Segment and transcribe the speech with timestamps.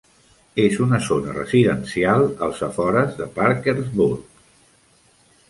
[0.61, 4.43] És una zona residencial als afores de Parkersburg.